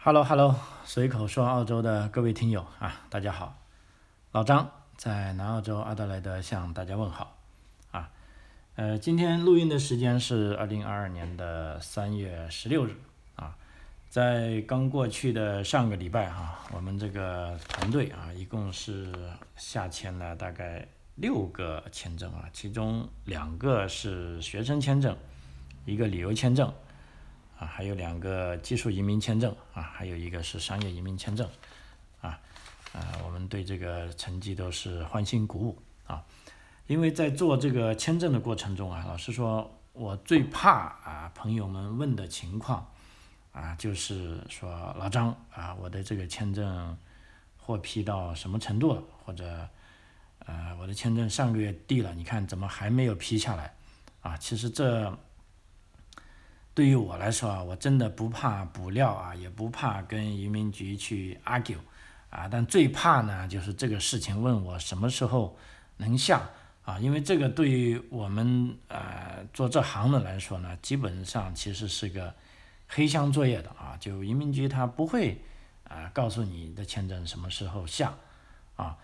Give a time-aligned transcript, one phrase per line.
[0.00, 3.58] Hello Hello，随口说澳洲的各位听友啊，大家好，
[4.30, 7.36] 老张在南澳洲阿德莱德向大家问好
[7.90, 8.08] 啊。
[8.76, 12.94] 呃，今天录音的时间是二零二二年的三月十六日
[13.34, 13.56] 啊，
[14.08, 19.12] 在刚过去的上个礼拜哈，我们这个团队啊，一共是
[19.56, 20.86] 下签了大概
[21.16, 25.14] 六个签证啊，其中两个是学生签证，
[25.84, 26.72] 一个旅游签证。
[27.58, 31.44] 啊，还有两个技术移民签证啊，还有一个是商业移民签证，
[32.20, 32.38] 啊，
[32.92, 36.24] 啊，我们对这个成绩都是欢欣鼓舞啊，
[36.86, 42.88] 因为在做这个签证的过程中啊，老实说，我最怕啊朋友们问的情况
[43.50, 46.96] 啊，就是说老张啊，我的这个签证
[47.56, 49.68] 获批到什么程度了，或者
[50.46, 53.74] 呃我的签证上个月递了，你看怎么还没有批下来
[54.20, 54.36] 啊？
[54.36, 55.12] 其实这。
[56.78, 61.78] 对于我来说啊，我真的不怕补料啊，也不怕跟移民局去 argue
[62.30, 65.58] 啊，但最怕呢就是这个事情问我什么时候
[65.96, 66.48] 能下
[66.84, 72.32] 啊，因为这个对于我们呃做这行的来说呢，基本上其实是个
[72.86, 75.42] 黑箱作业的啊，就移民局他不会
[75.82, 78.14] 啊告诉你的签证什么时候下
[78.76, 78.96] 啊，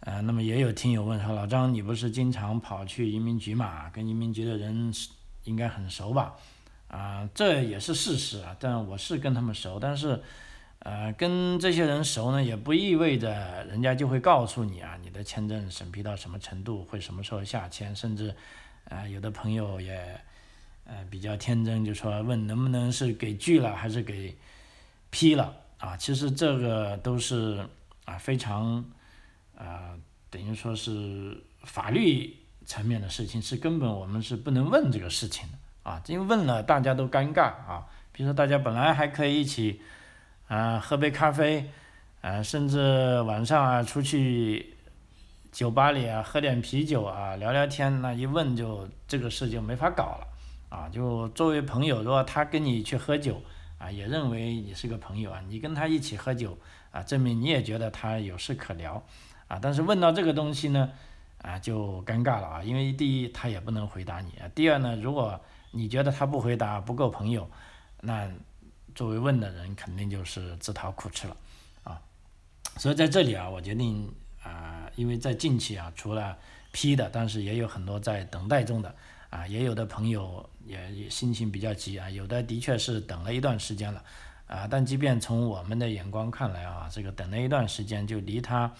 [0.00, 4.92] 呃，那么也有听友问说，老张你不是经常跑去移民局嘛，跟移民局的人
[5.44, 6.34] 应该很熟吧？
[6.88, 10.22] 啊，这也是事实啊，但我是跟他们熟，但是，
[10.78, 18.32] 呃，跟这些人熟呢，也不意味着人家就会告诉你啊，你的签证审批到什么程度，会什么时候下签，甚至，
[18.88, 20.20] 啊，有的朋友也，
[20.84, 24.36] 呃，比较天真，就说问能不能是给拒了还是给
[25.10, 25.96] 批了啊？
[25.96, 27.66] 其实这个都是
[28.04, 28.84] 啊非常，
[29.56, 29.98] 啊，
[30.30, 35.58] 等于说是法律层面的事情，是根本我们是不能问这个事情的。
[35.84, 37.86] 啊，因为问了大家都尴尬啊。
[38.10, 39.80] 比如说大家本来还可以一起，
[40.48, 41.70] 啊，喝杯咖啡，
[42.20, 44.74] 啊，甚至晚上啊出去
[45.52, 50.26] 酒吧里啊喝点啤酒啊聊聊天，那一问就这个事就没法搞了。
[50.70, 53.40] 啊，就作为朋友，如果他跟你去喝酒，
[53.78, 56.58] 啊，也认为你是个朋友啊，你跟他一起喝酒，
[56.90, 59.00] 啊，证明你也觉得他有事可聊，
[59.46, 60.90] 啊，但是问到这个东西呢，
[61.42, 65.40] 啊，就尴尬了啊，因为第一他也不能回答你啊，第二呢，如果
[65.76, 67.50] 你觉得他不回答不够朋友，
[68.00, 68.30] 那
[68.94, 71.36] 作为问的人肯定就是自讨苦吃了，
[71.82, 72.00] 啊，
[72.76, 74.08] 所以在这里啊，我决定
[74.40, 76.38] 啊，因为在近期啊，除了
[76.70, 78.94] 批的，但是也有很多在等待中的，
[79.30, 84.04] 啊，也有的朋友也心情比较急啊，有的的确是等了一段时间了，
[84.46, 88.72] 啊，但即便从我们的眼光看来啊，这个等了一段时间，就离他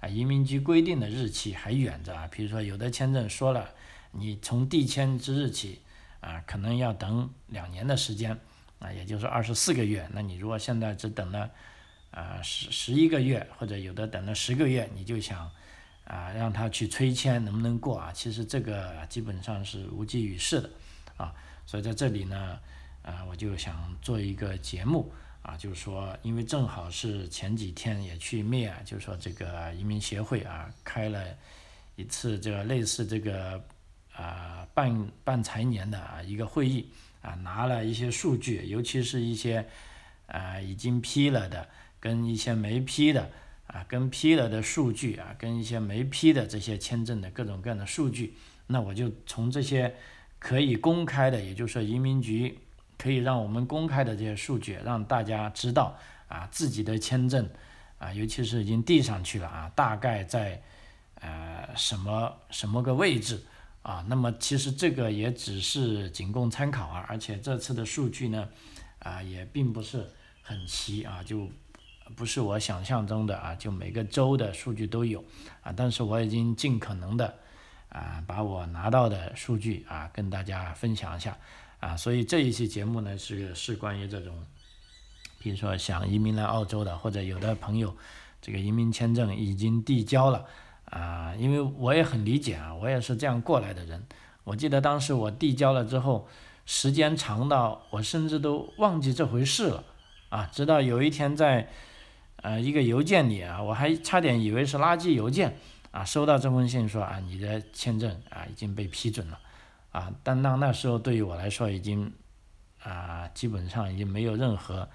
[0.00, 3.70] 啊移民局规定的日期还远着啊，比如说有的签证说了，
[4.10, 5.80] 你从递签之日起。
[6.22, 8.38] 啊，可能要等两年的时间，
[8.78, 10.08] 啊，也就是二十四个月。
[10.12, 11.50] 那你如果现在只等了，
[12.12, 15.50] 啊十十一个月，或者有的等了十个月，你就想，
[16.04, 18.12] 啊让他去催签能不能过啊？
[18.12, 20.70] 其实这个基本上是无济于事的，
[21.16, 21.34] 啊，
[21.66, 22.56] 所以在这里呢，
[23.02, 25.12] 啊我就想做一个节目，
[25.42, 31.24] 啊就是说，因为正好是前几天也去灭，就是说这个移民协会啊开了
[31.96, 33.60] 一次这个类似这个。
[34.16, 36.90] 啊，办办财年的啊一个会议
[37.22, 39.66] 啊，拿了一些数据，尤其是一些
[40.26, 41.66] 啊已经批了的，
[41.98, 43.30] 跟一些没批的
[43.66, 48.34] 啊，跟批了的数据啊，跟一些没批的这些签证的各种各样的数据，
[48.66, 49.94] 那我就从这些
[50.38, 52.58] 可以公开的，也就是说移民局
[52.98, 55.96] 可以让我们公开的这些数据，让大家知道
[56.28, 57.48] 啊自己的签证
[57.98, 60.60] 啊，尤其是已经递上去了啊，大概在
[61.20, 63.42] 呃什么什么个位置。
[63.82, 68.48] 啊，那么其实这个也只是仅供参考啊，而且这次的数据呢，
[69.00, 70.08] 啊也并不是
[70.40, 71.48] 很齐啊，就
[72.14, 75.24] 不是我想象中的啊，就每个州的数据都有
[75.62, 77.34] 啊，但是我已经尽可能的
[77.88, 81.36] 啊，把我拿到的数据啊跟大家分享一下
[81.80, 84.32] 啊，所以这一期节目呢是是关于这种，
[85.40, 87.96] 比如说想移民来澳洲的，或者有的朋友
[88.40, 90.46] 这个移民签证已经递交了。
[90.92, 94.06] 啊，因为我也很理解啊，我也是这样过来的人。
[94.44, 96.28] 我记得当时我递交了之后，
[96.66, 99.84] 时间长到我甚至都忘记这回事了
[100.28, 100.46] 啊。
[100.52, 101.70] 直到有一天在
[102.42, 105.56] 呃一个邮件里啊，我还差点以为是垃圾邮件
[105.92, 109.38] 啊，收到这封信说啊你的签证啊已经被批准了
[109.92, 110.12] 啊。
[110.22, 112.12] 但那那时候对于我来说已经
[112.82, 114.86] 啊基本上已经没有任何。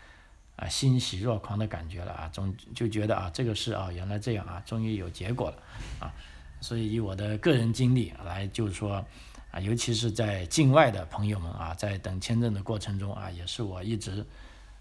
[0.57, 5.57] 啊，欣喜若狂的感觉了啊，总就觉得啊，这个事啊，原来这样啊，终于有结果了
[5.99, 6.11] 啊，
[6.59, 9.05] 所以以我的个人经历来，就是说
[9.51, 14.25] 啊，尤其是在境外的朋友们啊，在等签证的过程中啊，也是我一直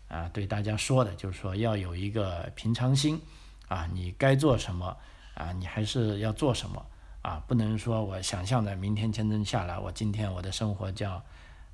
[0.09, 3.21] 啊对大家说的，就是说要有一个平常心
[3.69, 4.97] 啊，你该做什么
[5.35, 6.87] 啊，你还是要做什么
[7.21, 11.23] 啊，不能说我想象的明天签证下来，我今天我的生活就要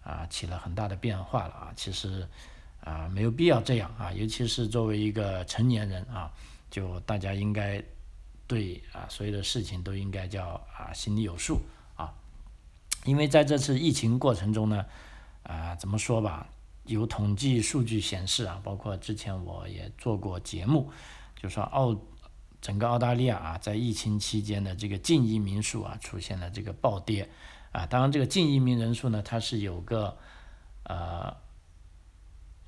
[0.03, 2.29] 啊起了很大的变化了啊，其实
[2.83, 6.31] 啊没有必要这样啊，尤其是作为一个成年人啊，
[6.71, 7.83] 就大家应该
[8.47, 11.61] 对啊所有的事情都应该叫啊心里有数
[11.97, 12.13] 啊。
[13.05, 14.85] 因为在这次疫情过程中呢，
[15.45, 16.49] 啊，怎么说吧，
[16.85, 20.91] 有统计数据显示啊，包括之前我也做过节目，
[21.41, 21.97] 就说澳
[22.61, 27.29] 整个澳大利亚啊，在疫情期间的这个净移民数啊，出现了这个暴跌
[27.73, 27.87] 啊。
[27.87, 30.17] 当然，这个净移民人数呢，它是有个
[30.85, 31.37] 呃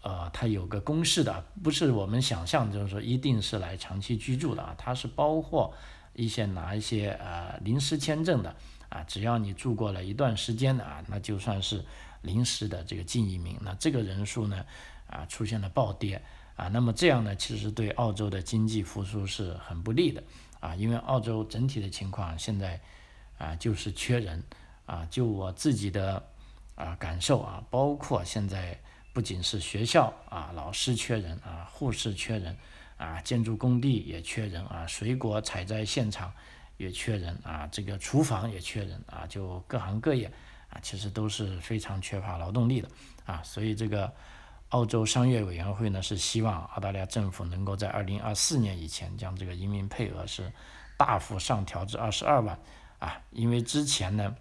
[0.04, 5.74] 呃，它有个公式的，不是我们想象，就是说一定是来长期居住的啊，它是包括
[6.12, 8.54] 一些拿一些呃临时签证的。
[8.90, 11.84] 啊，只要你住过了一段时间的啊，那就算是
[12.22, 14.64] 临时的这个近移民，那这个人数呢，
[15.08, 16.22] 啊出现了暴跌
[16.54, 20.22] 啊，那么这样呢，其实对澳洲的经济复苏是很不利的
[20.60, 22.80] 啊，因为澳洲整体的情况现在
[23.36, 24.40] 啊就是缺人
[24.86, 26.22] 啊，就我自己的
[26.76, 28.78] 啊感受啊，包括现在
[29.14, 32.54] 不仅是学校啊，老师缺人啊，护士缺人
[32.98, 36.30] 啊，建筑工地也缺人啊，水果采摘现场。
[36.76, 40.26] 也缺人啊，这个厨房也缺人啊，就各行各业
[40.68, 42.88] 啊，其实都是非常缺乏劳动力的
[43.24, 44.12] 啊，所以这个
[44.70, 50.52] 澳洲商业委员会呢是希望澳大利亚政府能够在二零二四年以前将这个移民配额是
[50.96, 52.58] 大幅上调至二十二万
[52.98, 54.34] 啊，因为之前呢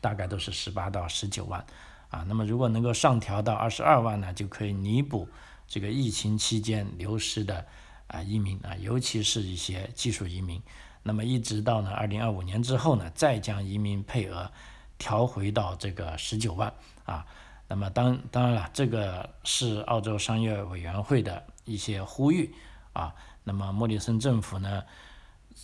[0.00, 1.64] 大概都是十八到十九万
[2.12, 5.26] 啊，那么如果能够上调到二十二万呢，就可以弥补
[5.66, 7.66] 这个疫情期间流失的
[8.06, 10.62] 啊移民啊，尤其是一些技术移民。
[11.02, 14.52] 那么一直到呢二零二五年之后呢，再将移民配额
[14.98, 16.72] 调回到这个十九万
[17.06, 17.24] 啊。
[17.66, 22.54] 那么当当然了，这个是澳洲商业委员会的一些呼吁
[22.92, 23.14] 啊。
[23.44, 24.84] 那么莫里森政府呢，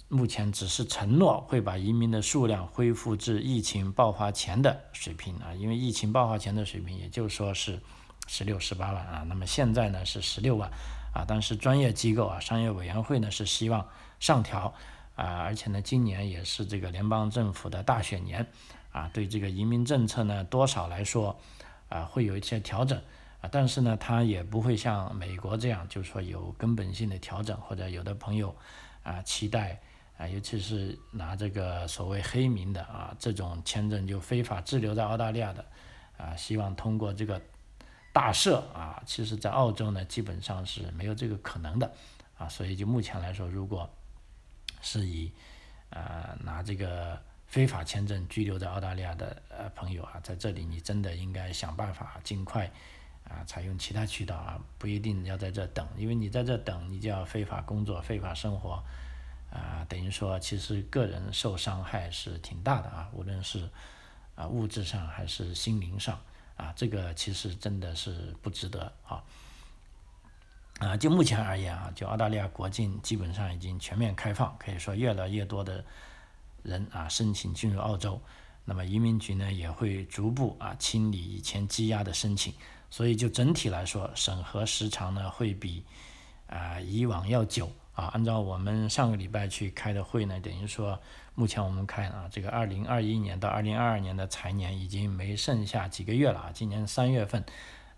[0.09, 5.53] 目前只是承诺会把移民的数量恢复至疫情爆发前的水平啊。
[5.55, 7.81] 因为疫情爆发前的水平，也就说是
[8.27, 9.25] 十六十八万啊。
[9.29, 10.71] 那么现在呢是十六万
[11.15, 13.87] 啊，但是专业机构啊，商业委员会呢是希望
[14.21, 14.75] 上调。
[15.17, 18.47] 啊，而且呢，今年也是这个联邦政府的大选年，
[18.93, 21.37] 啊，对这个移民政策呢，多少来说，
[21.89, 22.97] 啊，会有一些调整，
[23.41, 28.55] 啊，但是呢，它也不会像美国这样，就是说有根本性的调整，或者有的朋友，
[29.09, 29.81] 啊，期待，
[30.19, 35.65] 啊，尤其是拿这个所谓黑名的啊，这种签证就非法滞留在澳大利亚的，
[36.19, 37.41] 啊，希望通过这个
[38.13, 41.91] 大赦，啊，其实在澳洲呢，基本上是没有这个可能的，
[42.37, 43.89] 啊，所以就目前来说，如果
[44.83, 45.33] 是以，
[45.89, 52.71] 啊，拿这个非法签证居留在澳大利亚的呃朋友啊，在这里你真的应该想办法尽快
[53.29, 58.83] 啊，采用其他渠道啊，不一定要在这等，因为你在这等，你就要非法工作、非法生活，
[59.51, 63.69] 啊，等于说其实个人受伤害是挺大的啊，无论是
[64.35, 66.19] 啊物质上还是心灵上
[66.57, 69.23] 啊，这个其实真的是不值得啊。
[70.81, 75.85] 啊，就目前而言啊，就澳大利亚国境基本上已经全面开放，可以说越来越多的
[76.63, 78.23] 人啊申请进入澳洲，
[78.65, 82.55] 那么移民局呢也会逐步啊清理以前积压的申请，
[82.91, 85.85] 所以就整体来说，审核时长呢会比
[86.47, 88.07] 啊以往要久啊。
[88.07, 91.01] 按照我们上个礼拜去开的会呢，等于说
[91.35, 97.45] 目前我们看啊，这个二零二一年到二零二二年的财年已经没剩下几个月了啊，今年三月份。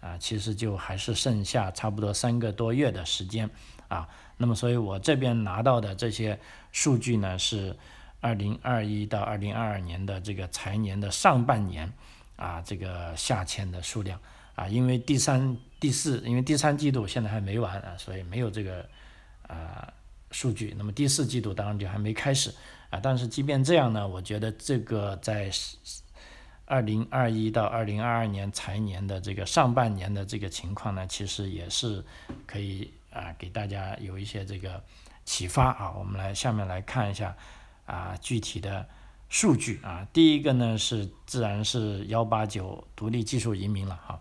[0.01, 3.51] 啊，其实就还是剩下差不多三个多月的时间
[3.89, 4.09] 啊。
[4.39, 6.41] 那么，所以我这边拿到的这些
[6.73, 7.77] 数据呢，是
[8.23, 11.93] 二零二一到二零二二年的这个财年的上半年
[12.37, 14.19] 啊，这个下签的数量
[14.61, 14.69] 啊。
[14.69, 18.87] 因为第三、第四，因为第三季度现在还没完啊，所以没有这个
[19.47, 19.93] 啊
[20.31, 20.75] 数据。
[20.77, 22.53] 那么第四季度当然就还没开始
[22.91, 23.01] 啊。
[23.03, 25.51] 但是即便这样呢，我觉得这个在。
[26.67, 32.05] 二零二一到二零二二年财年的这个上半年的这个情况呢，其实也是
[32.47, 34.81] 可以啊给大家有一些这个
[35.25, 35.91] 启发啊。
[35.99, 37.37] 我们来下面来看一下
[37.87, 38.87] 啊具体的
[39.29, 40.07] 数据啊。
[40.13, 44.21] 第一个呢是自然是幺八九独立技术移民了哈。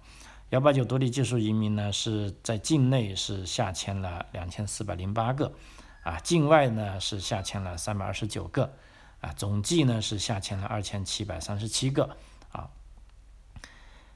[0.50, 5.54] 幺八九独立技术移民呢是在境内是下签了两千四百零八个
[6.04, 8.74] 啊，境外呢是下签了三百二十九个
[9.22, 12.16] 啊，总计呢是下签了二千七百三十七个。
[12.52, 12.70] 啊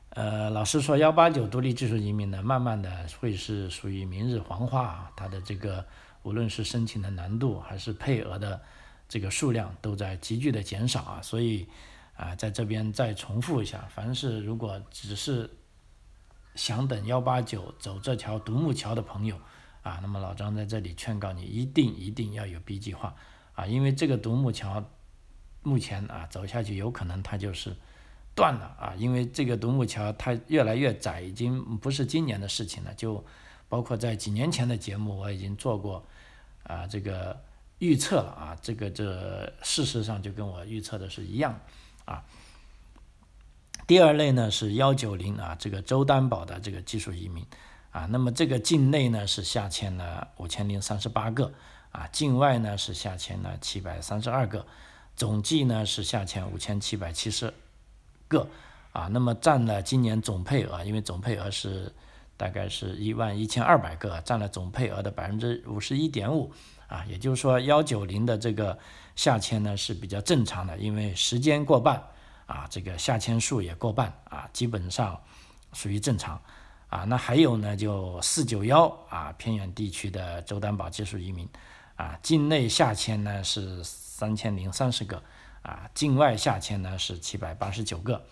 [0.09, 5.11] 呃，老实说，幺八九独立技术移民呢，慢慢的会是属于明日黄花啊。
[5.15, 5.85] 它的这个
[6.23, 8.61] 无论是申请的难度，还是配额的
[9.09, 11.19] 这个数量，都在急剧的减少啊。
[11.21, 11.67] 所以
[12.15, 15.49] 啊，在这边再重复一下，凡是如果只是
[16.55, 19.39] 想等幺八九走这条独木桥的朋友
[19.81, 23.15] 啊，那么老张在这里劝告你，一定一定要有 B 计划
[23.53, 24.83] 啊，因为这个独木桥
[25.63, 27.75] 目前啊走下去有可能它就是
[28.35, 33.23] 断了啊，因为这个独木桥它越来越窄，已经不是今年的事情了，就
[33.67, 36.05] 包括在几年前的节目我已经做过
[36.63, 37.41] 啊这个
[37.79, 41.59] 预测了啊，这个这事实上就跟我预测的是一样
[42.05, 42.23] 啊。
[43.85, 47.45] 第二类呢是幺九零啊，这个州担保的这个技术移民
[47.91, 51.51] 啊，那么这个境内呢是下签了五千零三十八个
[51.91, 54.65] 啊，境外呢是下签了七百三十二个，
[55.17, 57.53] 总计呢是下签五千七百七十
[58.29, 58.47] 个
[58.93, 61.91] 啊，那么占了今年总配额，因为总配额是
[62.37, 66.49] 大概是一万一千二百个，占了总配额的百分之五十一点五
[66.87, 68.79] 啊，也就是说幺九零的这个
[69.17, 72.01] 下签呢是比较正常的，因为时间过半。
[72.53, 75.19] 啊，这个下签数也过半啊，基本上
[75.73, 76.39] 属于正常
[76.87, 77.03] 啊。
[77.05, 81.49] 那还有呢，就四九幺啊，偏远地区的州担保技术移民
[81.95, 85.23] 啊，境内下签呢是三千零三十个
[85.63, 88.23] 啊，境外下签呢是七百八十九个，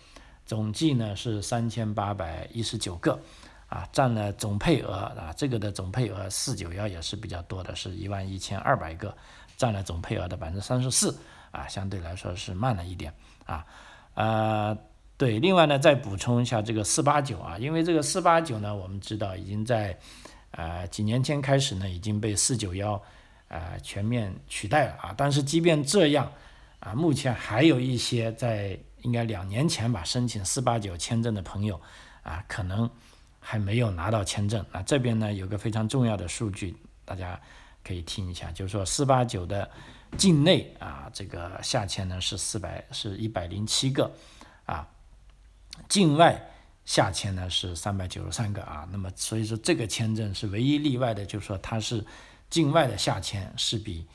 [0.46, 3.20] 总计呢是三千八百一十九个
[3.66, 9.16] 啊，占了总配额啊，这个的总配额四九幺也是比较多的，是一万一千二百个，
[9.56, 11.18] 占了总配额的百分之三十四
[11.50, 13.12] 啊，相对来说是慢了一点
[13.46, 13.66] 啊。
[14.14, 14.76] 呃，
[15.16, 19.98] 对，另外呢，再补充一下这个四八九啊，因为这个四八九呢，我们知道已经在
[20.50, 23.00] 呃几年前开始呢，已经被四九幺
[23.48, 25.14] 呃全面取代了啊。
[25.16, 26.30] 但是即便这样
[26.80, 31.80] 啊，目前还有一些在应该两年前吧申请四八九签证的朋友
[32.22, 32.90] 啊，可能
[33.40, 34.64] 还没有拿到签证。
[34.72, 37.40] 那这边呢有个非常重要的数据，大家
[37.82, 39.70] 可以听一下，就是说四八九的。
[40.18, 44.12] 境内啊，这个下签呢是四百是一百零七个
[44.66, 44.86] 啊，
[45.88, 46.50] 境外
[46.84, 48.86] 下签呢是三百九十三个啊。
[48.92, 52.04] 那么所以说这个签证是唯一例外的，就是说它是
[52.50, 54.06] 境外的下签是比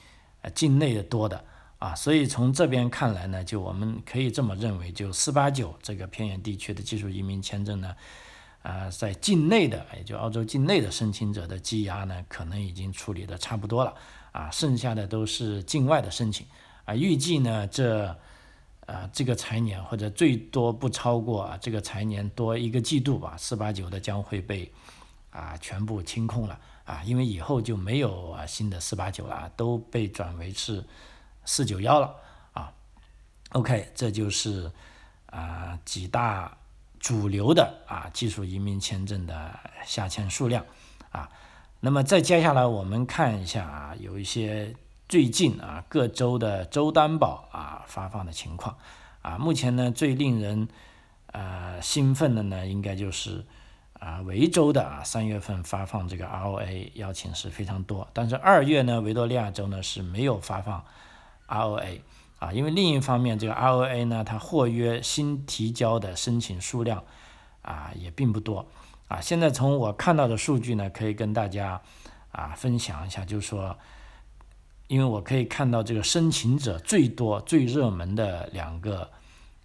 [0.54, 1.44] 境内的多的
[1.80, 1.96] 啊。
[1.96, 7.96] 所以从这边看来呢，就我们可以这么认为，就四八九这个偏远地区的技术移民签证呢，
[8.62, 13.96] 啊，在境内的也就澳洲境内的申请者的积压呢，可能已经处理的差不多了。
[14.32, 16.46] 啊，剩下的都是境外的申请
[16.86, 18.16] 啊，预计呢这，
[18.86, 24.72] 啊这个财年或者最多不超过啊这个财年多一个季度吧，四八九的将会被
[25.32, 30.84] 啊全部清空了啊，因为以后就没有啊新的四八九了，都被转为是
[31.44, 32.16] 四九幺了
[32.54, 32.72] 啊。
[33.54, 34.72] OK，这就是
[35.26, 36.58] 啊几大
[37.00, 40.64] 主流的啊技术移民签证的下签数量
[41.12, 41.28] 啊。
[41.80, 44.76] 那么再接下来我们看一下啊，有一些
[45.08, 48.76] 最近啊各州的州担保啊发放的情况
[49.22, 50.68] 啊，目前呢最令人
[51.28, 53.46] 呃兴奋的呢，应该就是
[53.94, 60.84] 啊维州的啊三月份发放这个 ROA 邀请是非常多，但是二月呢维多利亚州呢是没有发放
[61.48, 62.00] ROA
[62.40, 67.04] 啊，因为另一方面这个 ROA 呢它或约新提交的申请数量
[67.62, 68.66] 啊也并不多。
[69.08, 71.82] 啊，现在从我看到的数据呢，可以跟大家
[72.32, 73.78] 啊分享一下，就是说，
[74.88, 79.10] 因为我可以看到这个申请者最多、最热门的两个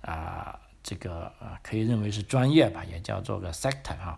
[0.03, 4.17] 啊，这个啊可以认为是专业吧，也叫做个 sector 哈，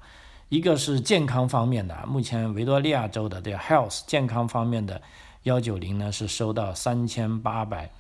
[0.51, 5.01] 一个是健康方面的，目前维多利亚州的这个 health 健康方面的
[5.45, 7.91] 幺九零呢是收到三千八百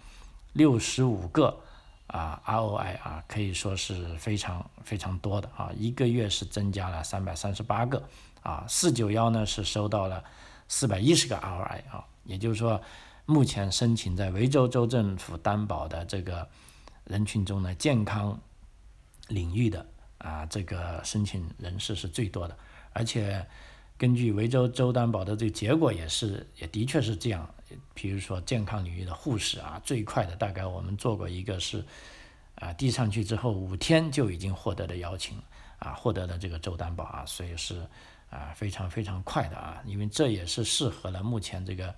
[0.52, 1.60] 六十五个。
[2.06, 8.02] 啊，ROI 啊，可以说是非常非常多的啊，一个月是增加了三百三十八个
[8.42, 10.22] 啊，四九幺呢是收到了
[10.68, 12.80] 四百一十个 ROI 啊，也就是说，
[13.24, 16.46] 目前申请在维州州政府担保的这个
[17.04, 18.38] 人群中呢，健康
[19.28, 19.86] 领域的
[20.18, 22.56] 啊这个申请人士是最多的，
[22.92, 23.46] 而且
[23.96, 27.48] 根据维州州担保的这个结果也是，也的确是这样。
[27.94, 31.84] 比如说健康领域的护士啊，最快的大概我们做过一个是，
[32.56, 35.36] 啊递上去之后五天就已经获得了邀请，
[35.78, 37.86] 啊获得了这个周担保啊，所以是
[38.30, 41.94] 啊非常非常快的啊，因为这也是适合了目前这个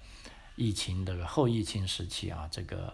[0.57, 2.93] 疫情这个后疫情时期啊这个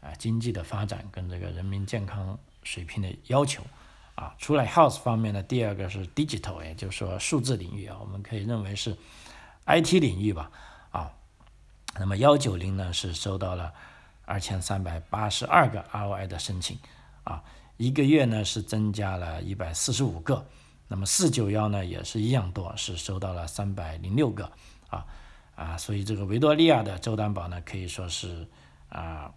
[0.00, 3.62] 啊经济的发展跟这个人民健康水平的要求
[4.14, 4.34] 啊。
[4.38, 8.96] 除了 health 方面呢，第二个是 digital，也就是说数字领域啊，我们可以认为是
[9.66, 10.50] IT 领域吧。
[11.98, 13.72] 那么幺九零呢是收到了
[14.24, 16.78] 二千三百八十二个 ROI 的申请
[17.24, 17.42] 啊，
[17.76, 20.46] 一个月呢是增加了一百四十五个。
[20.88, 24.50] 那么四九幺呢也是一样多，是收到了三百零六个
[24.88, 25.06] 啊
[25.54, 28.48] 啊，所以这个维多利亚的周担保呢可以说是
[28.88, 29.32] 啊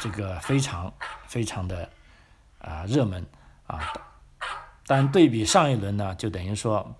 [0.00, 0.92] 这个非常
[1.26, 1.88] 非常的
[2.58, 3.26] 啊热门
[3.66, 3.80] 啊。
[4.86, 6.94] 但对比上一轮呢，就等于说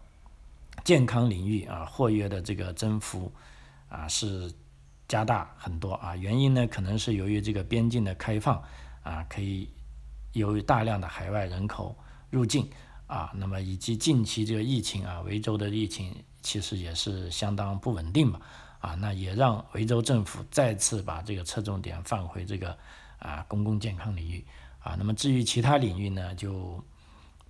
[0.84, 3.30] 健康领域啊货约的这个增幅
[3.94, 4.52] 啊是
[5.06, 6.16] 加大很多啊。
[6.16, 8.62] 原因呢，可能是由于这个边境的开放
[9.02, 9.70] 啊，可以
[10.32, 11.96] 由于大量的海外人口
[12.30, 12.68] 入境
[13.06, 13.32] 啊。
[13.34, 18.40] 那么以及近期这个疫情啊，维州的疫情其实也是相当不稳定嘛
[18.80, 22.76] 啊，那也让维州政府再次把这个侧重点放回这个
[23.18, 24.44] 啊公共健康领域。
[24.80, 26.82] 啊，那么至于其他领域呢，就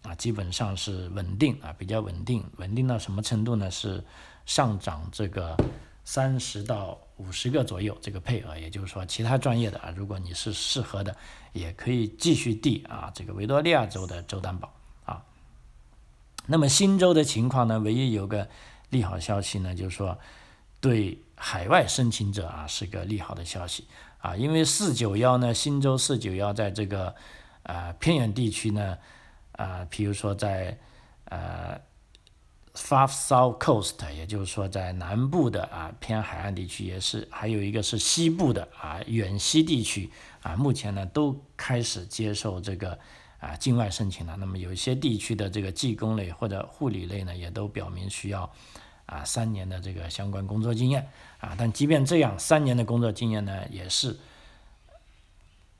[0.02, 3.68] 啊基本上是稳定啊，比较稳定，稳定到什么程度呢？
[3.70, 4.04] 是
[4.46, 5.56] 上涨这个
[6.04, 11.16] 三十到五十个左右这个配额，也就是说，其他专业的啊，如果你是适合的，
[11.52, 14.73] 也可以继续递啊这个维多利亚州的州担保
[15.04, 15.25] 啊。
[16.46, 18.49] 那么新州的情况呢，唯一有个
[18.90, 20.18] 利好消息呢，就是说
[20.80, 23.87] 对海外申请者啊是个利好的消息。
[24.18, 27.14] 啊，因为四九幺呢，新州四九幺在这个
[27.64, 28.96] 呃偏远地区呢，
[29.52, 30.78] 啊，比如说在
[31.26, 31.78] 呃
[32.74, 40.10] Far South Coast，也就是说在南部的啊偏海岸地区也是，还有一个是西部的啊远西地区
[40.42, 42.98] 啊，目前呢都开始接受这个
[43.38, 44.36] 啊境外申请了。
[44.36, 48.52] 那么有一些地区的这个技工类或者护理类呢，也都表明需要。
[49.06, 51.06] 啊，三年的这个相关工作经验
[51.38, 54.18] 啊，但即便这样，三年的工作经验呢，也是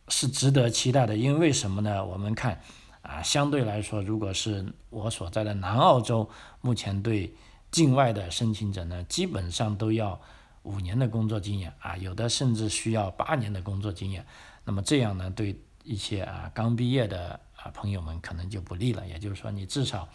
[0.09, 1.17] 是值得期待的。
[1.17, 2.05] 因为什么呢？
[2.05, 2.61] 我们看
[3.05, 6.29] 啊，相对来说，如果是我所在的南澳洲，
[6.63, 7.35] 目前对
[7.71, 10.19] 境外的申请者呢，基本上都要
[10.63, 14.25] 五年的工作经验啊，有的甚至需要八年的工作经验。
[14.65, 19.07] 那么这样呢，对一些啊刚毕业的啊朋友们可能就不利了。
[19.07, 20.09] 也就是说，你至少，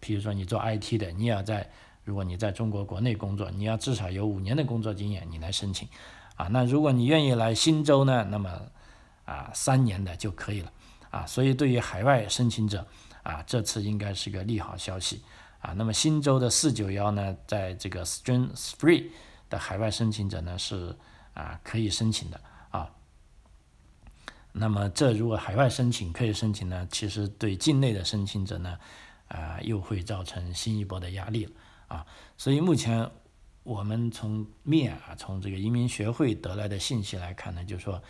[0.00, 1.70] 比如说你做 IT 的，你也要在
[2.02, 5.88] 如果你在中国国内工作，你要至少有五年的工作经验，你来申请，
[6.34, 8.50] 啊，那如果你愿意来新州呢，那么
[9.24, 10.72] 啊三年的就可以了，
[11.10, 12.86] 啊，所以对于海外申请者，
[13.22, 15.22] 啊这次应该是个利好消息，
[15.60, 19.10] 啊，那么新州的四九幺呢，在这个 Strain Free
[19.48, 20.96] 的海外申请者呢是
[21.34, 22.40] 啊可以申请的，
[22.70, 22.90] 啊，
[24.52, 28.78] 那么这如果海外申请可以申请呢，其实对境内的申请者呢，
[29.28, 31.52] 啊又会造成新一波的压力了。
[31.88, 33.10] 啊，所以目前
[33.62, 38.02] 我们从面啊，从这个移民学会得来的信息来看呢，就是说，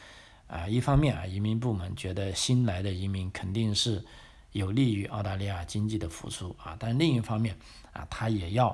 [0.48, 4.04] 啊，一方面啊，移民部门觉得新来的移民肯定是
[4.52, 7.56] 有利于澳大利亚经济的复苏啊，但另一方面
[7.92, 8.68] 啊，他也要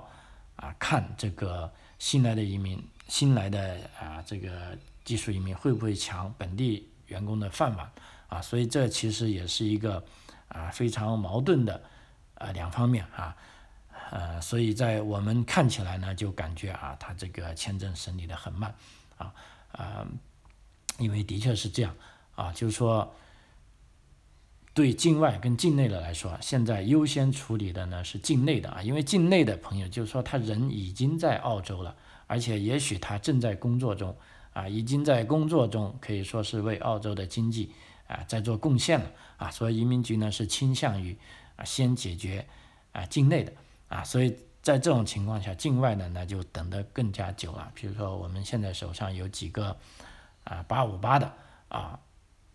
[0.56, 7.90] 啊看这个新来的移民，新来的啊这个技术移民会不会抢本地员工的饭碗
[8.28, 10.02] 啊，所以这其实也是一个
[10.48, 11.82] 啊非常矛盾的
[12.36, 13.36] 啊两方面啊。
[14.10, 18.72] 呃，所以在我们看起来呢，就感觉啊，他这个签证审理的很慢，
[19.16, 19.34] 啊，
[19.72, 20.06] 啊，
[20.98, 21.94] 因为的确是这样，
[22.34, 23.14] 啊，就是说，
[24.72, 34.16] 对境外跟境内的来说，现在优先处理的呢是境内的啊，因为境内的朋友就是说他人已经在澳洲了，而且也许他正在工作中，
[34.52, 37.72] 啊，已经在工作中，可以说是为澳洲的经济
[38.06, 41.16] 啊在做贡献了，啊，所以移民局呢是倾向于
[41.56, 42.46] 啊先解决
[42.92, 43.52] 啊境内的。
[43.86, 47.70] 啊，所以在这种情况下，境外的那就等得更加久了。
[47.74, 49.76] 比如说，我们现在手上有几个
[50.44, 51.32] 啊八五八的
[51.68, 51.98] 啊，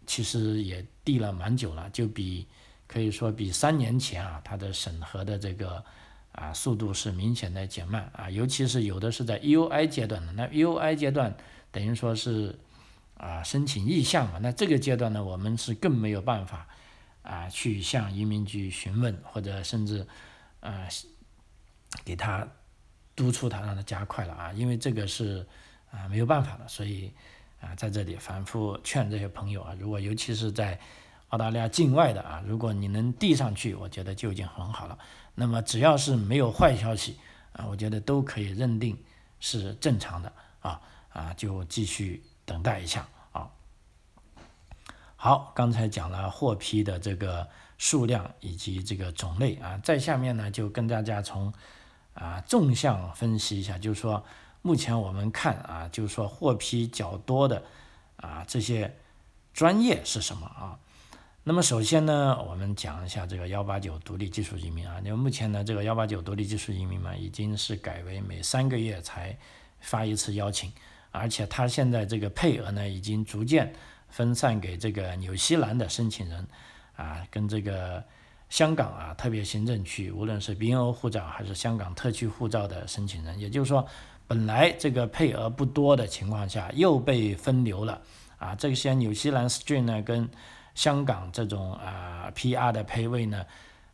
[0.07, 2.47] 其实也递了蛮久了，就比
[2.87, 5.83] 可以说比三年前啊，它的审核的这个
[6.31, 11.35] 啊速度是明显的减慢啊，尤其是有的是在 U I 阶段的，那 U I 阶段
[11.71, 12.57] 等于说是
[13.17, 16.67] 啊申请意向嘛，那这个阶段呢，我们是更没有办法
[17.21, 20.07] 啊去向移民局询问或者甚至
[20.59, 20.87] 啊。
[22.05, 22.47] 给他
[23.15, 25.43] 督促他，让他加快了啊，因为这个是
[25.89, 27.11] 啊没有办法的，所以
[27.61, 30.79] 啊在这里反复劝这些朋友啊，如果尤其是在
[31.29, 34.97] 澳大利亚境外的啊，如果你能递上去，我觉得就已经很好了。
[35.35, 37.17] 那么只要是没有坏消息
[37.53, 38.97] 啊，我觉得都可以认定
[39.39, 43.49] 是正常的啊啊，就继续等待一下啊。
[45.15, 51.53] 好，刚才讲了获批的这个数量以及这个种类啊，在下面呢就跟大家从
[52.13, 54.23] 啊，纵向分析一下，就是说，
[54.61, 57.63] 目前我们看啊，就是说获批较多的
[58.17, 58.95] 啊这些
[59.53, 60.79] 专业是什么啊？
[61.43, 64.97] 那么首先呢，我们讲一下这个幺八九独立技术移民啊。
[65.03, 69.37] 因为目前呢，这个幺八九独立技术移民嘛，已经是改为每三个月才
[69.79, 70.71] 发一次邀请，
[71.11, 73.73] 而且它现在这个配额呢，已经逐渐
[74.09, 76.47] 分散给这个纽西兰的申请人
[76.95, 78.03] 啊，跟这个。
[78.49, 83.87] 香港啊，特别行政区，无论是 BNO 护照还是香港特区护照的申请人，也就是说，
[84.29, 87.99] 本来这个配额不多的情况下，又被分流了。
[88.37, 88.53] 啊。
[88.53, 90.29] 这些纽西兰 Stream 呢，跟
[90.75, 93.43] 香港这种啊 PR 的配位呢，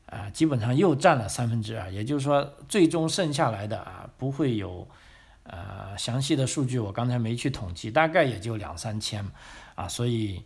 [0.08, 4.86] 啊，基本上又占了三分之二，也就是说，最终剩下来的啊，不会有
[5.44, 9.26] 呃详细的数据，我刚才没去统计，大概也就两三千
[9.76, 10.44] 啊，所以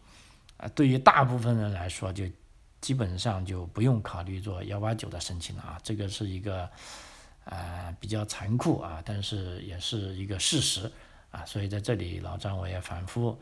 [0.58, 2.26] 啊，对于大部分人来说，就
[2.80, 6.70] 基本上就不用考虑做幺八九的申请了啊，这个是一个
[7.50, 10.92] 呃比较残酷啊，但是也是一个事实
[11.30, 13.40] 啊，所以在这里老张我也反复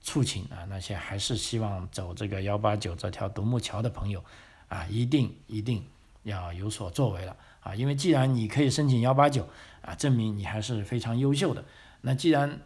[0.00, 4.24] 促请啊，那些还是希望走这个幺八九这条独木桥的朋友。
[4.66, 5.84] 啊，一定一定
[6.22, 7.74] 要有所作为了啊！
[7.74, 9.46] 因为既然你可以申请幺八九
[9.82, 11.62] 啊，证明你还是非常优秀的。
[12.00, 12.58] 那既然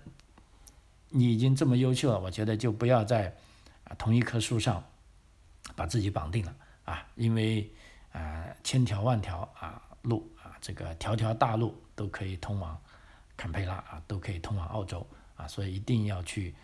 [1.10, 3.36] 你已经这么优秀了，我觉得就不要在
[3.84, 4.82] 啊同一棵树上
[5.74, 7.06] 把自己绑定了啊！
[7.16, 7.68] 因为
[8.12, 12.78] 啊千条万条啊路，这个条条大路都可以通往
[13.36, 16.54] 坎培拉啊，都可以通往澳洲啊，所以一定要去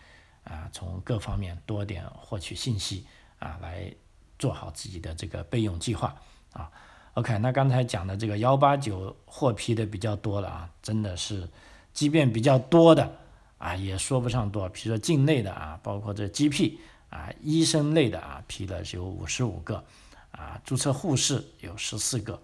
[0.45, 3.07] 啊从各方面多点获取信息
[3.39, 3.95] 啊来。
[4.37, 6.15] 做好自己的这个备用计划
[6.53, 6.69] 啊
[7.15, 11.49] ，OK，那刚才讲的这个幺八九获批的比较多了啊，真的是，
[11.93, 13.17] 即便比较多的
[13.59, 14.69] 啊，也说不上多。
[14.71, 16.77] 比如说境内的啊，包括这 GP
[17.11, 19.83] 啊，医生类的啊，批了有五十五个
[20.33, 22.43] 啊，注册护士有十四个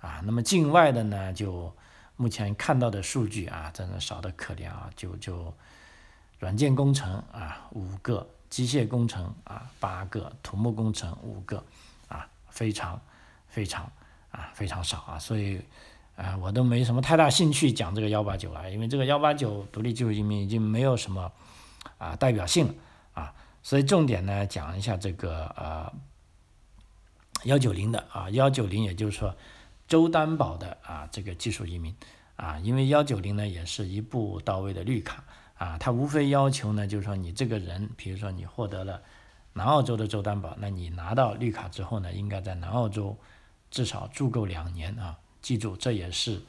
[0.00, 1.74] 啊，那么境外的呢，就
[2.16, 5.54] 目前看到的数据啊，真的少得可怜啊，就就
[6.38, 8.28] 软件工程啊五个。
[8.50, 11.62] 机械工程啊，八个；土木工程五个，
[12.08, 13.00] 啊，非常
[13.46, 13.84] 非常
[14.32, 15.62] 啊非常少啊，所以
[16.16, 21.30] 啊我都没什么太大兴趣讲这个幺八九了，因为这个幺八九独立技术移民已经没有什么
[21.98, 22.74] 啊代表性了
[23.14, 23.32] 啊，
[23.62, 25.92] 所以重点呢讲一下这个呃
[27.44, 29.32] 幺九零的啊幺九零，也就是说
[29.90, 31.94] 州担保的啊这个技术移民
[32.36, 35.22] 啊，因为幺九零呢也是一步到位的绿卡。
[35.56, 39.02] 啊，它无非要求呢，就是说你这个人，比如说你获得了
[39.52, 43.14] 南澳洲的州担保，那你拿到绿卡之后呢，应该在南澳洲
[43.70, 45.18] 至少住够两年啊。
[45.42, 46.40] 记住，这也是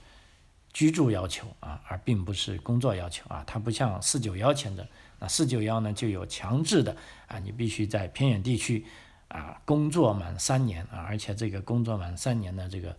[0.71, 3.43] 居住要求啊，而并不是工作要求啊。
[3.45, 4.87] 它不像四九幺签证，
[5.19, 6.95] 那四九幺呢就有强制的
[7.27, 8.85] 啊，你必须在偏远地区
[9.27, 12.95] 啊工作满三年啊，而且这个工作满三年的这个。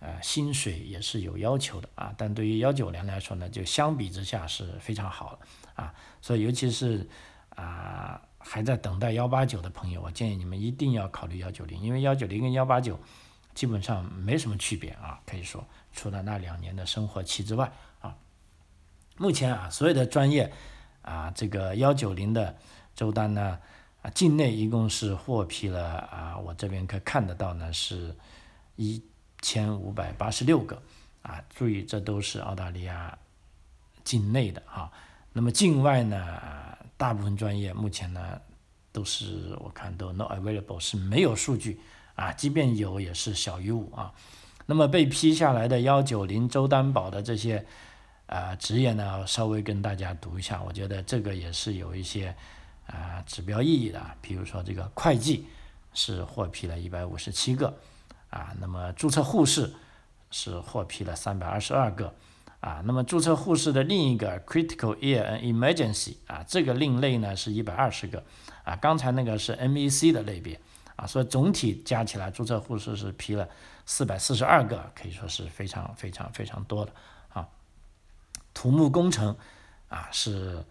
[0.00, 7.06] 呃，薪水也是有要求的啊，但对于幺九零来说呢，就相比之下是非常好的啊，所以尤其是
[7.50, 12.98] 啊还在等待幺八九的朋友，我建议你们一定要考虑幺九零，因为幺九零跟幺八九
[13.54, 18.16] 基本上没什么区别啊，可以说除了那两年的生活期之外啊，
[19.18, 20.50] 目前啊所有的专业
[21.02, 22.56] 啊这个幺九零的
[22.94, 23.58] 周单呢
[24.00, 28.16] 啊境内一共是获批了啊，我这边可看得到呢是
[28.76, 29.04] 一。
[29.42, 30.80] 千五百八十六个
[31.22, 33.18] 啊，注意这都是澳大利亚
[34.04, 34.90] 境内的哈。
[35.32, 36.38] 那么境外呢，
[36.96, 38.40] 大部分专业目前呢
[38.92, 41.80] 都是我看都 not available 是没有数据
[42.14, 44.12] 啊，即便有也是小于五啊。
[44.66, 47.64] 那么被批下来的幺九零州担保的这些
[48.26, 52.34] 啊职业呢，稍微跟大家读一下，我觉得这个也是有一些
[52.86, 54.00] 啊指标意义的。
[54.20, 55.46] 比如说这个会计
[55.94, 57.74] 是获批了一百五十七个。
[58.30, 59.74] 啊，那么注册护士
[60.30, 62.14] 是获批了三百二十二个，
[62.60, 68.22] 啊，那么注册护士的另一个 critical ear and emergency 啊，这个另类呢是一百二十个，
[68.62, 70.60] 啊，刚才那个是 MEC 的类别，
[70.94, 73.48] 啊，所以总体加起来注册护士是批了
[73.84, 76.92] 四百四十二个，可以说是非常非常非常多的
[77.32, 77.48] 啊。
[78.54, 79.36] 土木工程
[79.88, 80.64] 啊是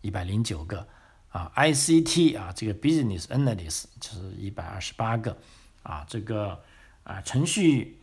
[0.00, 0.84] 一百零九个，
[1.28, 5.36] 啊，ICT 啊这个 business analyst 就是一百二十八个，
[5.84, 6.60] 啊，这个。
[7.04, 8.00] 啊，程序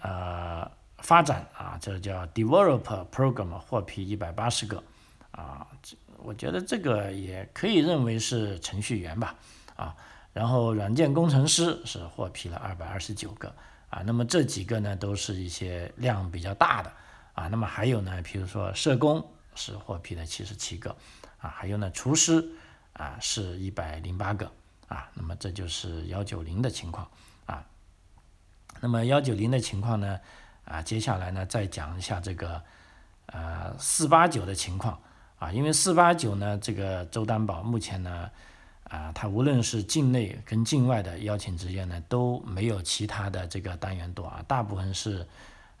[0.00, 4.82] 呃发展啊，这叫 developer program 获批一百八十个
[5.30, 9.36] 啊，这我觉得这个也可以认为是程序员吧
[9.76, 9.94] 啊，
[10.32, 13.54] 然后软件工程师是获批了二百二十九个
[13.90, 16.92] 啊，那么这几个呢都是一些量比较大的
[17.34, 19.24] 啊，那么还有呢，比如说社工
[19.54, 20.96] 是获批了七十七个
[21.38, 22.44] 啊，还有呢厨师
[22.92, 24.50] 啊是一百零八个
[24.88, 27.08] 啊，那么这就是幺九零的情况。
[28.80, 30.20] 那么幺九零的情况呢？
[30.64, 32.62] 啊，接下来呢再讲一下这个
[33.24, 35.00] 呃四八九的情况
[35.38, 38.30] 啊，因为四八九呢这个周担保目前呢
[38.84, 45.26] 啊，它无论是境内跟境外的邀请职业呢都没有其他的这个单元多啊，大部分是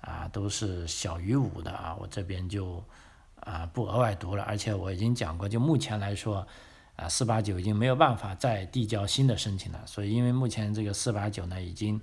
[0.00, 2.82] 啊都是小于五的啊，我这边就
[3.40, 6.46] 啊不额外读了，而且我已经讲过，就目前来说
[6.96, 12.00] 啊四八九已经没有办法再递交新的申请了，所以因为目前这个四八九呢已经。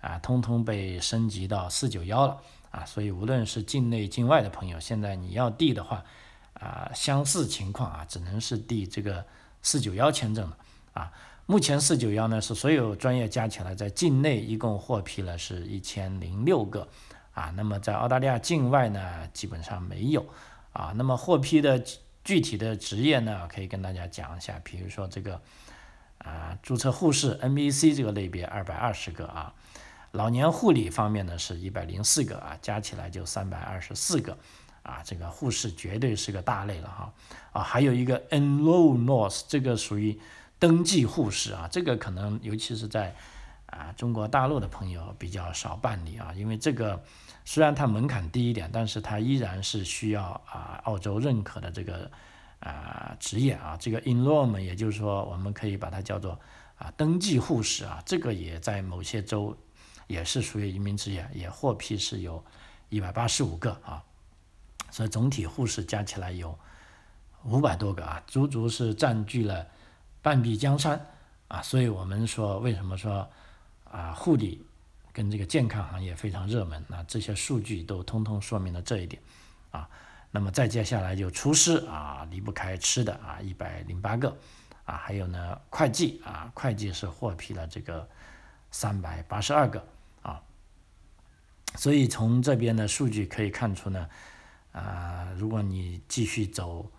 [0.00, 6.04] 啊，通通被升级到四九幺了啊，所以无论是境内境外的朋友，现在你要递的话，
[6.52, 9.24] 啊，相似情况啊，只能是递这个
[9.60, 10.56] 四九幺签证了
[10.92, 11.12] 啊。
[11.46, 16.86] 目前四九幺呢是所有专业加起来在境内一共获批了是一千零六个
[17.32, 20.24] 啊，那么在澳大利亚境外呢基本上没有
[20.72, 21.82] 啊，那么获批的
[22.22, 25.40] 具体的职业呢可以跟大家讲一下，比如说这个
[26.18, 29.54] 啊注册护士 NBC 这个类别二百二十个啊。
[30.12, 34.36] 老年护理方面呢是一百零四个啊，加起来就三百二十四个
[34.82, 37.12] 啊，这个护士绝对是个大类了哈
[37.52, 40.18] 啊，还有一个 enroll nurse，这个属于
[40.58, 43.14] 登记护士啊，这个可能尤其是在
[43.66, 47.02] 啊中国大陆的朋友比较少办理啊，因为这个
[47.44, 52.10] 虽然它门槛低一点，但是它依然是需要啊澳洲认可的这个
[52.60, 56.40] 啊职业啊，这个 enrollment 也就是说我们可以把它叫做
[56.78, 59.54] 啊登记护士啊，这个也在某些州。
[60.08, 62.44] 也是属于移民职业，也获批是有
[62.88, 64.02] 一百八十五个啊，
[64.90, 66.58] 所以总体护士加起来有
[67.44, 69.66] 五百多个啊，足足是占据了
[70.22, 71.00] 半壁江山
[71.46, 71.62] 啊。
[71.62, 73.30] 所以我们说，为什么说
[73.84, 74.66] 啊护理
[75.12, 76.82] 跟这个健康行业非常热门？
[76.88, 79.22] 那这些数据都通通说明了这一点
[79.70, 79.88] 啊。
[80.30, 84.34] 那么再接下来就厨师啊，离不开吃的啊，一百零八个
[84.86, 88.08] 啊，还有呢会计啊，会计是获批了这个
[88.70, 89.86] 三百八十二个。
[91.76, 94.08] 所以从这边的数据可以看出呢，
[94.72, 96.90] 啊，如果你继续走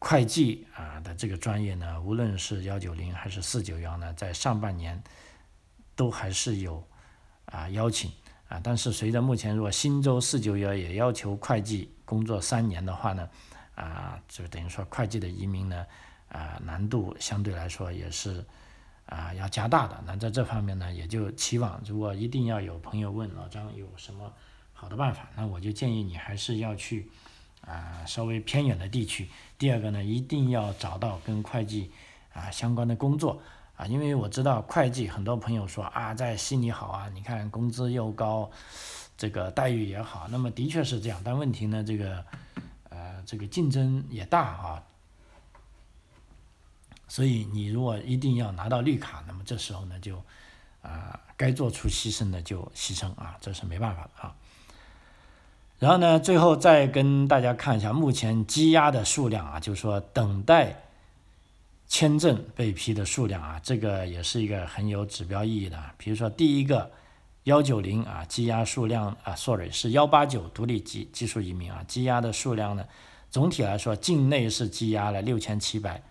[0.00, 5.00] 会计啊的这个专业呢，无论是幺九零还是四九幺呢，在上半年
[5.94, 6.84] 都还是有
[7.44, 8.10] 啊邀请
[8.48, 13.28] 啊，但是随着目前如果新州四九幺也要求会计工作三年的话呢，
[13.76, 15.86] 啊，就等于说会计的移民呢，
[16.28, 18.44] 啊，难度相对来说也是。
[19.12, 20.02] 啊，要加大的。
[20.06, 24.32] 那在这方面呢，也就期望，如果一定要有朋友问老张有什么
[24.72, 27.10] 好的办法，那我就建议你还是要去
[27.60, 29.28] 啊稍微偏远的地区。
[29.58, 31.90] 第二个呢，一定要找到跟会计
[32.32, 33.40] 啊相关的工作
[33.76, 38.50] 啊，因为我知道会计很多朋友说啊，在悉尼好啊，你看工资又高，
[39.16, 42.24] 这个待遇也好，那么的确是这样，但问题呢，这个
[42.88, 44.82] 呃这个竞争也大啊。
[47.12, 50.16] 所以你如果一定要拿到绿卡，那么这时候呢就，
[50.80, 54.34] 啊，该做出牺牲的就牺牲啊，这是没办法的啊。
[55.78, 60.84] 然后呢，最后再跟大家看一下目前积压的数量啊，就是说等待
[61.86, 65.78] 签证被批的数量啊，这个也是一个很有指标意义的。
[65.98, 66.90] 比如说第一个
[67.42, 72.82] 幺九零啊，积压数量啊，sorry 是幺八九独立技技术移民啊，积压的数量呢，
[73.28, 76.02] 总体来说境内是积压了六千七百。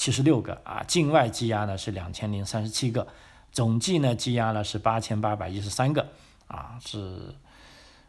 [0.00, 3.06] 七十六个啊，境外积压呢是两千零三十七个，
[3.52, 6.08] 总计呢积压呢是八千八百一十三个
[6.46, 7.34] 啊，是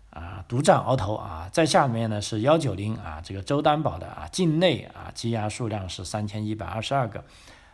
[0.10, 1.50] 啊独占鳌头啊。
[1.52, 7.26] 在下面呢是幺九零啊，这个周担保的啊，境内啊积压数量是三千一百二十二个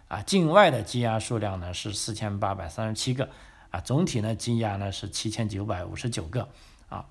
[0.07, 3.29] 啊，境外的积压数量呢是四千八百三十七个
[3.69, 6.49] 啊，总体呢积压呢是七千九百五十九个
[6.89, 7.05] 啊。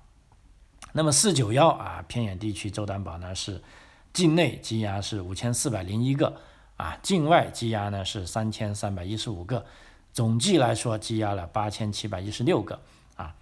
[0.91, 3.63] 那么四九幺啊，偏远地区州担保呢是
[4.11, 6.41] 境内积压是五千四百零一个。
[6.77, 9.65] 啊，境外积压呢是三千三百一十五个，
[10.13, 12.79] 总计来说积压了八千七百一十六个
[13.15, 13.35] 啊。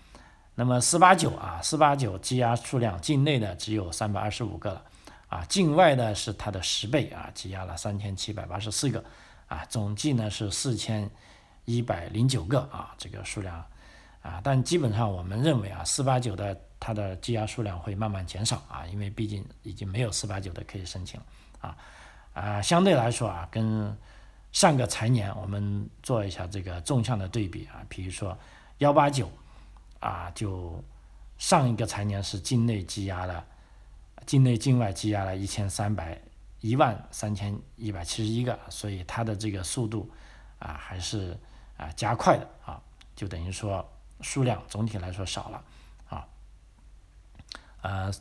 [0.56, 4.82] 那么四八九啊，四八九积压数量，境内的只有三百二十五个了
[5.28, 9.04] 啊，境外的是它的十倍啊，积压了三千七百八十四个
[9.48, 11.10] 啊，总计呢是四千
[11.65, 13.65] 一百零九个啊，这个数量
[14.21, 21.26] 啊，但基本上我们认为啊，四八九的它的积压数量会慢慢减少啊，因为毕竟已经没有四八九的可以申请了
[21.60, 21.78] 啊。
[22.36, 23.98] 啊，相对来说啊，跟
[24.52, 28.38] 上个财年我们做一下这个纵向的对比啊，比如说
[28.80, 29.32] 幺八九
[30.02, 30.84] 啊，就
[31.38, 33.45] 上一个财年是境内积压了，
[34.26, 36.21] 境内境外积压了一千三百
[36.60, 40.12] 一万三千一百七十一个，所以它的这个速度
[40.60, 41.39] 啊还是
[41.78, 42.82] 啊加快的啊，
[43.15, 45.63] 就等于说数量总体来说少了
[46.10, 46.28] 啊，
[47.82, 48.12] 呃。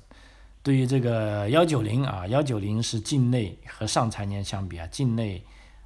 [0.65, 5.45] 对于这个幺九零啊，幺九零是境内和上财年相比啊，境内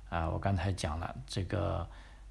[0.09, 1.85] 啊，我刚才讲了这个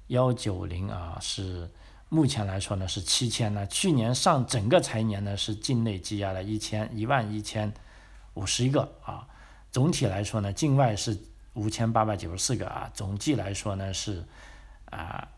[0.06, 1.70] 幺九零啊，是
[2.08, 7.70] 目前来说呢是七千呢，去年上整个财年呢是境内积压了一千一万一千
[8.32, 9.28] 五十一个啊，
[9.70, 11.20] 总体来说呢，境外是
[11.52, 14.24] 五千八百九十四个啊，总计来说呢是
[14.86, 15.28] 啊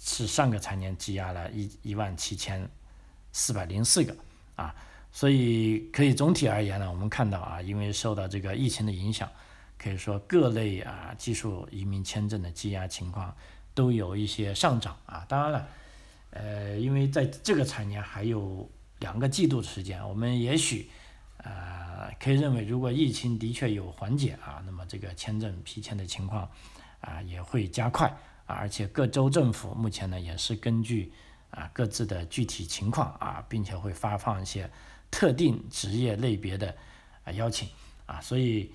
[0.00, 2.66] 是上个财年积压了一一万七千
[3.30, 4.16] 四百零四个
[4.56, 4.74] 啊。
[5.18, 9.28] 所以可以总体而言呢，我们看到啊，因为受到这个疫情的影响，
[9.76, 13.36] 可以说各类啊技术移民签证的积压情况
[13.74, 15.26] 都有一些上涨啊。
[15.28, 15.68] 当然了，
[16.30, 20.88] 呃，因为在这个财年还有两个季度的时间，我们也许
[21.38, 26.48] 呃啊，可以认为如果疫情的确有缓解啊，那么这个签证批签的情况
[27.00, 28.06] 啊也会加快
[28.46, 31.12] 啊，而且各州政府目前呢也是根据
[31.50, 34.70] 啊各自的具体情况啊，并且会发放一些
[35.10, 36.74] 特定职业类别的
[37.24, 37.68] 啊邀请
[38.06, 38.72] 啊，所以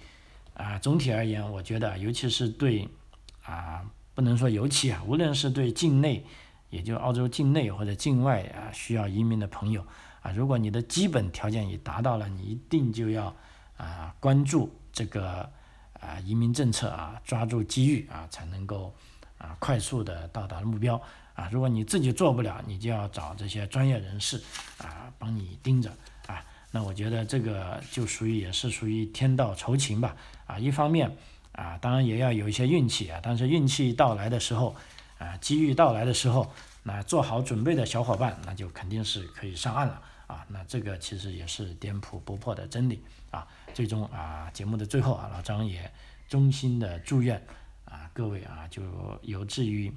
[0.54, 2.88] 啊总体而言，我觉得尤其是对
[3.44, 6.26] 啊不能说尤其啊，无论是对境内，
[6.70, 9.86] 也就澳洲境内或者境外啊需要移民的朋友。
[10.22, 13.36] 啊，如果你的基本条件已达到了，你一定就要
[13.76, 15.52] 啊关注这个
[16.00, 18.96] 啊移民政策啊，抓住机遇啊，才能够
[19.38, 21.02] 啊快速的到达目标
[21.34, 21.50] 啊。
[21.52, 24.42] 如果你自己做不了，你就要找这些专业人士
[24.78, 25.92] 啊帮你盯着。
[26.76, 30.16] 那我觉得这个就属于也是属于天道酬勤吧
[30.48, 30.58] 啊。
[30.58, 31.16] 一方面
[31.52, 34.76] 啊，当然也要有一些运气啊，但是运气到来的时候
[35.20, 40.02] 啊，机遇到来的时候，那做好准备的小伙伴，那就肯定是可以上岸了。
[40.26, 43.48] 啊，那这个其实也是颠扑不破的真理啊。
[43.76, 45.92] 最终啊，节目的最后啊，老张也
[46.28, 47.40] 衷心的祝愿
[47.86, 48.82] 啊各位啊，就
[49.22, 49.94] 有志于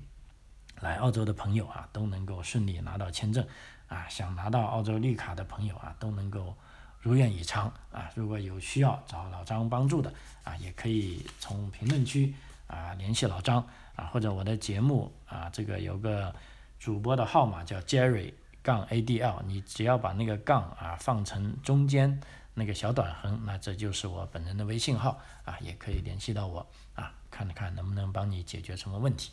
[0.80, 3.46] 来澳洲的朋友啊，都能够顺利拿到签证
[3.88, 4.08] 啊。
[4.08, 6.54] 想拿到澳洲绿卡的朋友啊，都能够
[7.00, 8.10] 如愿以偿啊。
[8.14, 10.12] 如果有需要找老张帮助的
[10.44, 12.34] 啊，也可以从评论区
[12.66, 16.34] 啊联系老张啊，或者我的节目啊，这个有个
[16.78, 18.32] 主播的号码叫 Jerry。
[18.62, 22.20] 杠 ADL，你只要把那个杠啊放成中间
[22.52, 29.30] 那个小短横，那这就是我本人的微信号啊，也可以联系到我啊，看看能不能帮你解决什么问题。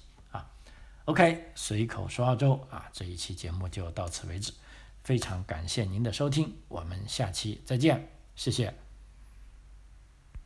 [1.05, 4.53] OK，随口说澳洲啊，这一期节目就到此为止，
[5.03, 8.82] 非常感谢您的收听，我们下期再见，谢谢。